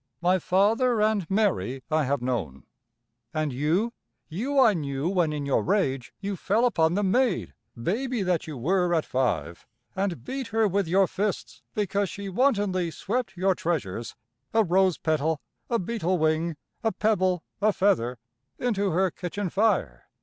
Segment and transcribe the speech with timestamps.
[0.19, 2.63] My father and Mary I have known.
[3.35, 3.93] And you,
[4.29, 8.57] you I knew when in your rage you fell upon the maid, baby that you
[8.57, 14.15] were at five, and beat her with your fists because she wantonly swept your treasures
[14.55, 18.17] a rose petal, a beetle wing, a pebble, a feather
[18.57, 20.05] into her kitchen fire.